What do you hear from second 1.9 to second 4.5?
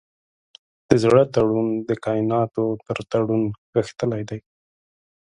کایناتو تر تړون غښتلی دی.